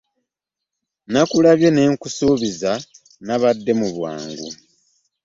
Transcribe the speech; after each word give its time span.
Nakulabye 1.11 1.69
ne 1.71 1.83
sikubuuza 1.89 2.71
nabadde 3.25 3.71
mu 3.79 3.87
bwangu. 3.95 4.49